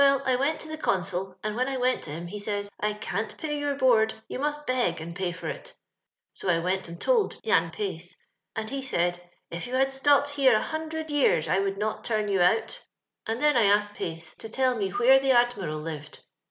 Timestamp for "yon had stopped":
9.67-10.29